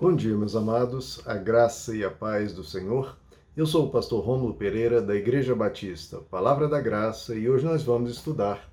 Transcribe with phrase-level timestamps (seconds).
[0.00, 3.18] Bom dia, meus amados, a graça e a paz do Senhor.
[3.56, 7.82] Eu sou o pastor Rômulo Pereira, da Igreja Batista, Palavra da Graça, e hoje nós
[7.82, 8.70] vamos estudar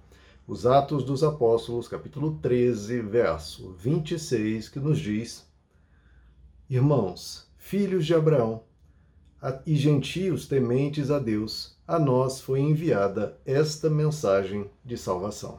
[0.47, 5.51] os Atos dos Apóstolos, capítulo 13, verso 26, que nos diz:
[6.69, 8.61] Irmãos, filhos de Abraão
[9.65, 15.57] e gentios tementes a Deus, a nós foi enviada esta mensagem de salvação.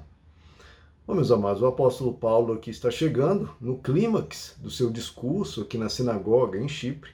[1.06, 5.78] Bom, meus amados, o apóstolo Paulo aqui está chegando no clímax do seu discurso aqui
[5.78, 7.12] na sinagoga em Chipre,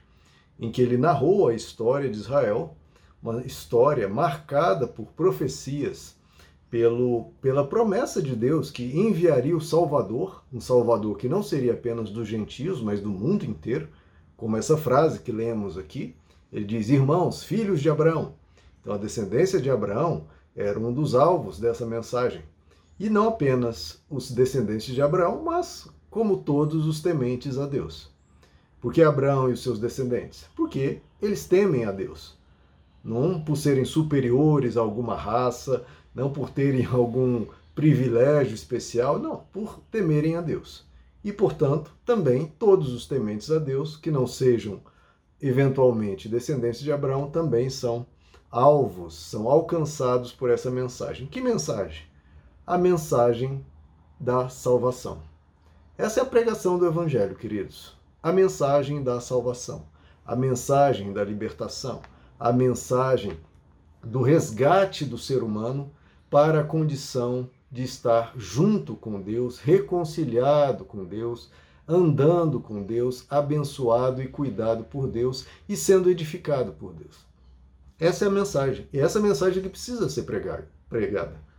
[0.59, 2.75] em que ele narrou a história de Israel,
[3.23, 6.17] uma história marcada por profecias,
[6.71, 12.09] pelo, pela promessa de Deus que enviaria o Salvador, um Salvador que não seria apenas
[12.09, 13.91] dos gentios, mas do mundo inteiro,
[14.39, 16.17] como essa frase que lemos aqui.
[16.51, 18.37] Ele diz: Irmãos, filhos de Abraão.
[18.81, 20.25] Então, a descendência de Abraão
[20.57, 22.43] era um dos alvos dessa mensagem.
[22.99, 28.11] E não apenas os descendentes de Abraão, mas como todos os tementes a Deus.
[28.81, 30.45] Por que Abraão e os seus descendentes?
[30.55, 32.37] Porque eles temem a Deus.
[33.03, 39.81] Não por serem superiores a alguma raça, não por terem algum privilégio especial, não, por
[39.91, 40.85] temerem a Deus.
[41.25, 44.81] E, portanto, também todos os tementes a Deus, que não sejam
[45.41, 48.07] eventualmente descendentes de Abraão, também são
[48.51, 51.27] alvos, são alcançados por essa mensagem.
[51.27, 52.12] Que mensagem?
[52.65, 53.65] A mensagem
[54.21, 55.21] da salvação.
[55.99, 57.97] Essa é a pregação do Evangelho, queridos.
[58.23, 59.85] A mensagem da salvação,
[60.25, 62.01] a mensagem da libertação,
[62.39, 63.37] a mensagem
[64.01, 65.91] do resgate do ser humano
[66.31, 71.51] para a condição de estar junto com Deus, reconciliado com Deus,
[71.87, 77.27] andando com Deus, abençoado e cuidado por Deus e sendo edificado por Deus.
[77.99, 78.87] Essa é a mensagem.
[78.93, 81.52] E essa mensagem que precisa ser pregada.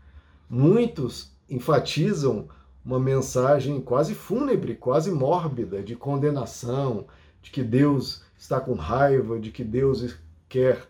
[0.50, 2.48] Muitos enfatizam
[2.86, 7.06] uma mensagem quase fúnebre, quase mórbida, de condenação,
[7.42, 10.16] de que Deus está com raiva, de que Deus
[10.50, 10.88] quer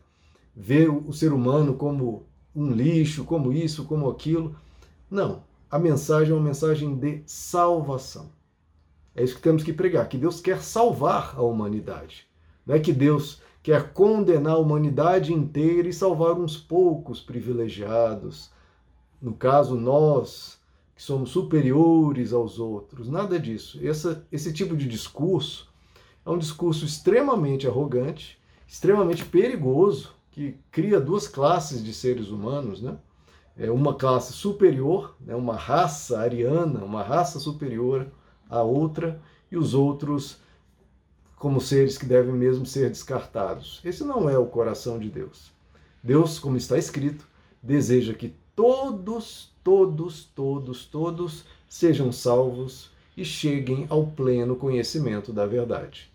[0.56, 4.56] ver o ser humano como um lixo, como isso, como aquilo.
[5.10, 8.30] Não, a mensagem é uma mensagem de salvação.
[9.16, 12.28] É isso que temos que pregar, que Deus quer salvar a humanidade.
[12.66, 18.52] Não é que Deus quer condenar a humanidade inteira e salvar uns poucos privilegiados,
[19.24, 20.60] no caso, nós
[20.94, 23.80] que somos superiores aos outros, nada disso.
[23.82, 25.70] Essa, esse tipo de discurso
[26.26, 32.98] é um discurso extremamente arrogante, extremamente perigoso, que cria duas classes de seres humanos, né?
[33.56, 35.34] É uma classe superior, né?
[35.36, 38.12] uma raça ariana, uma raça superior
[38.50, 40.38] à outra, e os outros
[41.38, 43.80] como seres que devem mesmo ser descartados.
[43.86, 45.52] Esse não é o coração de Deus.
[46.04, 47.26] Deus, como está escrito,
[47.62, 56.12] deseja que todos, todos, todos, todos sejam salvos e cheguem ao pleno conhecimento da verdade.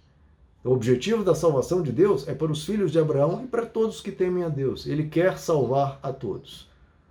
[0.64, 4.00] O objetivo da salvação de Deus é para os filhos de Abraão e para todos
[4.00, 4.86] que temem a Deus.
[4.86, 6.68] Ele quer salvar a todos.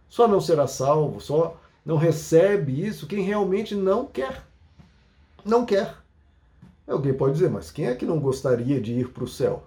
[0.09, 4.45] Só não será salvo, só não recebe isso quem realmente não quer.
[5.43, 5.95] Não quer.
[6.87, 9.63] Alguém pode dizer, mas quem é que não gostaria de ir para o céu?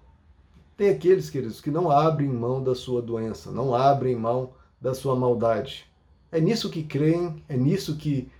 [0.76, 4.50] Tem aqueles, queridos, que não abrem mão da sua doença, não abrem mão
[4.80, 5.86] da sua maldade.
[6.32, 8.30] É nisso que creem, é nisso que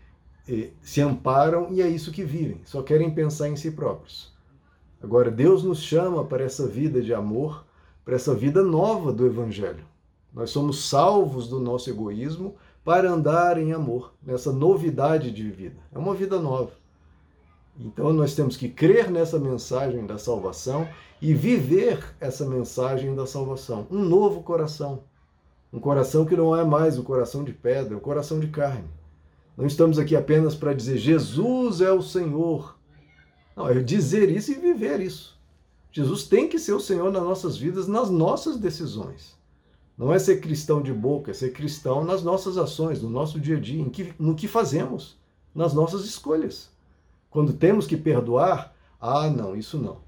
[0.49, 2.61] eh, se amparam e é isso que vivem.
[2.65, 4.33] Só querem pensar em si próprios.
[5.03, 7.65] Agora, Deus nos chama para essa vida de amor,
[8.05, 9.85] para essa vida nova do Evangelho.
[10.33, 15.77] Nós somos salvos do nosso egoísmo para andar em amor, nessa novidade de vida.
[15.93, 16.73] É uma vida nova.
[17.79, 20.87] Então nós temos que crer nessa mensagem da salvação
[21.21, 23.87] e viver essa mensagem da salvação.
[23.91, 25.03] Um novo coração,
[25.73, 28.89] um coração que não é mais o coração de pedra, é o coração de carne.
[29.57, 32.79] Não estamos aqui apenas para dizer Jesus é o Senhor.
[33.57, 35.39] Não, é dizer isso e viver isso.
[35.93, 39.39] Jesus tem que ser o Senhor nas nossas vidas, nas nossas decisões.
[39.99, 43.59] Não é ser cristão de boca, é ser cristão nas nossas ações, no nosso dia
[43.59, 45.19] a dia, que, no que fazemos,
[45.55, 46.71] nas nossas escolhas.
[47.29, 49.99] Quando temos que perdoar, ah, não, isso não.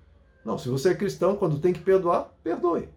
[0.45, 2.89] Não, se você é cristão, quando tem que perdoar, perdoe.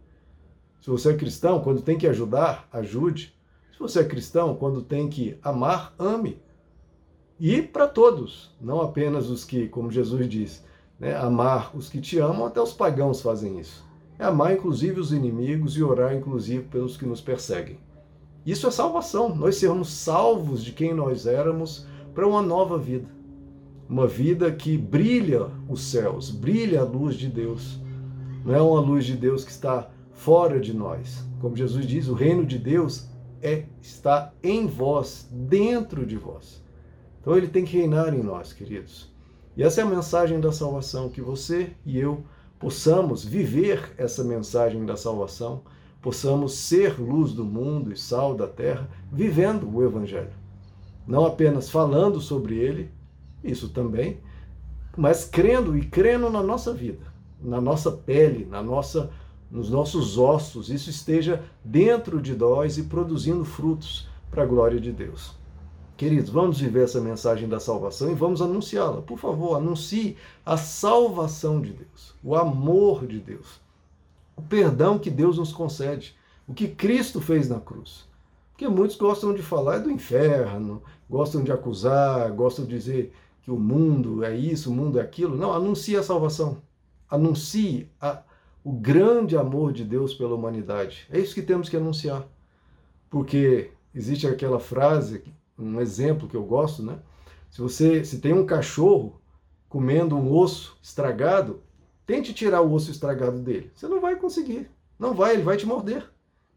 [0.82, 3.34] Se você é cristão, quando tem que ajudar, ajude.
[3.74, 6.40] Se você é cristão, quando tem que amar, ame.
[7.40, 10.64] E para todos, não apenas os que, como Jesus diz,
[11.00, 13.84] né, amar os que te amam, até os pagãos fazem isso.
[14.18, 17.78] É amar inclusive os inimigos e orar inclusive pelos que nos perseguem.
[18.46, 23.10] Isso é salvação, nós sermos salvos de quem nós éramos para uma nova vida.
[23.90, 27.80] Uma vida que brilha os céus, brilha a luz de Deus.
[28.46, 31.24] Não é uma luz de Deus que está fora de nós.
[31.40, 33.08] Como Jesus diz, o reino de Deus
[33.42, 36.64] é está em vós, dentro de vós.
[37.22, 39.14] Então ele tem que reinar em nós, queridos.
[39.56, 42.24] E essa é a mensagem da salvação, que você e eu
[42.60, 45.62] possamos viver essa mensagem da salvação,
[46.02, 50.34] possamos ser luz do mundo e sal da terra, vivendo o Evangelho.
[51.08, 52.92] Não apenas falando sobre ele,
[53.44, 54.20] isso também,
[54.98, 57.06] mas crendo e crendo na nossa vida,
[57.42, 59.12] na nossa pele, na nossa,
[59.50, 64.92] nos nossos ossos, isso esteja dentro de nós e produzindo frutos para a glória de
[64.92, 65.34] Deus.
[65.98, 69.02] Queridos, vamos viver essa mensagem da salvação e vamos anunciá-la.
[69.02, 73.62] Por favor, anuncie a salvação de Deus, o amor de Deus,
[74.36, 76.16] o perdão que Deus nos concede,
[76.46, 78.06] o que Cristo fez na cruz.
[78.52, 83.60] Porque muitos gostam de falar do inferno, gostam de acusar, gostam de dizer que o
[83.60, 85.38] mundo é isso, o mundo é aquilo.
[85.38, 86.62] Não, anuncie a salvação.
[87.10, 88.22] Anuncie a,
[88.66, 91.08] o grande amor de Deus pela humanidade.
[91.12, 92.28] É isso que temos que anunciar.
[93.12, 95.24] Porque existe aquela frase
[95.56, 96.98] um exemplo que eu gosto, né?
[97.52, 99.22] Se você se tem um cachorro
[99.70, 101.62] comendo um osso estragado,
[102.08, 103.72] tente tirar o osso estragado dele.
[103.76, 104.68] Você não vai conseguir.
[104.98, 106.04] Não vai, ele vai te morder.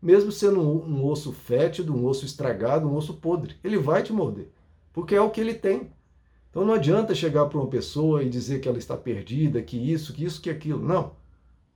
[0.00, 4.14] Mesmo sendo um, um osso fétido, um osso estragado, um osso podre, ele vai te
[4.14, 4.50] morder.
[4.94, 5.90] Porque é o que ele tem.
[6.48, 10.14] Então não adianta chegar para uma pessoa e dizer que ela está perdida, que isso,
[10.14, 10.82] que isso, que aquilo.
[10.82, 11.18] Não.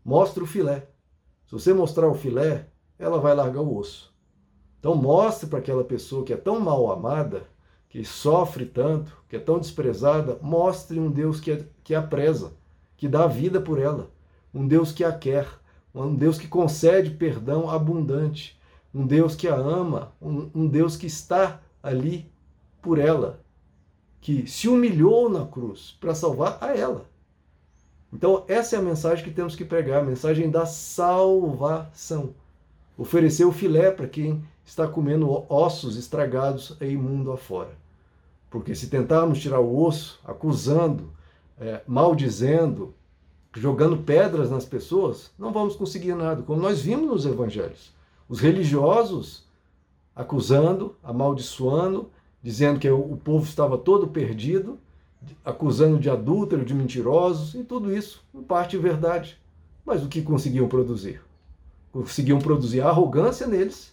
[0.04, 0.88] Mostre o filé.
[1.46, 2.68] Se você mostrar o filé,
[2.98, 4.12] ela vai largar o osso.
[4.78, 7.44] Então mostre para aquela pessoa que é tão mal amada,
[7.88, 12.54] que sofre tanto, que é tão desprezada, mostre um Deus que, é, que a preza,
[12.96, 14.10] que dá vida por ela,
[14.52, 15.46] um Deus que a quer,
[15.94, 18.58] um Deus que concede perdão abundante,
[18.94, 22.32] um Deus que a ama, um, um Deus que está ali
[22.80, 23.40] por ela,
[24.20, 27.11] que se humilhou na cruz para salvar a ela.
[28.12, 32.34] Então, essa é a mensagem que temos que pregar, a mensagem da salvação.
[32.96, 37.70] Oferecer o filé para quem está comendo ossos estragados aí mundo afora.
[38.50, 41.10] Porque se tentarmos tirar o osso, acusando,
[41.58, 42.94] é, maldizendo,
[43.54, 47.92] jogando pedras nas pessoas, não vamos conseguir nada, como nós vimos nos evangelhos.
[48.28, 49.44] Os religiosos
[50.14, 52.10] acusando, amaldiçoando,
[52.42, 54.78] dizendo que o povo estava todo perdido,
[55.44, 59.38] acusando de adúltero, de mentirosos, e tudo isso, em parte, verdade.
[59.84, 61.20] Mas o que conseguiam produzir?
[61.90, 63.92] Conseguiam produzir arrogância neles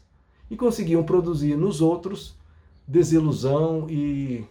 [0.49, 2.35] e conseguiam produzir nos outros
[2.87, 4.43] desilusão e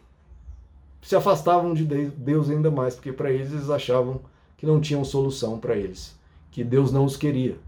[1.02, 4.20] se afastavam de Deus ainda mais, porque para eles eles achavam
[4.56, 6.16] que não tinham solução para eles,
[6.50, 7.58] que Deus não os queria.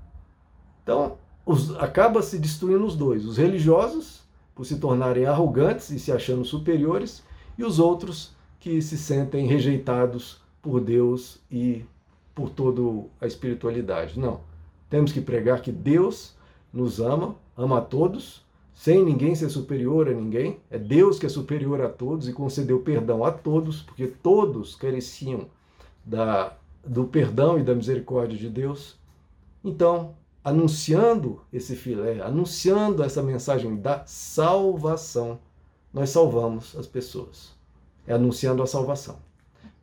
[0.83, 1.17] Então,
[1.47, 4.21] os, acaba se destruindo os dois, os religiosos
[4.55, 7.23] por se tornarem arrogantes e se achando superiores,
[7.57, 11.85] e os outros que se sentem rejeitados por Deus e
[12.35, 14.21] por toda a espiritualidade.
[14.21, 14.41] Não.
[14.89, 16.37] Temos que pregar que Deus
[16.73, 20.61] nos ama, ama a todos, sem ninguém ser superior a ninguém.
[20.71, 25.47] É Deus que é superior a todos e concedeu perdão a todos, porque todos careciam
[26.05, 28.99] da, do perdão e da misericórdia de Deus.
[29.65, 30.15] Então,
[30.45, 35.39] anunciando esse filé, anunciando essa mensagem da salvação,
[35.93, 37.60] nós salvamos as pessoas.
[38.11, 39.21] É anunciando a salvação.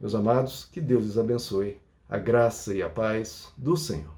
[0.01, 1.79] Meus amados, que Deus os abençoe.
[2.09, 4.16] A graça e a paz do Senhor.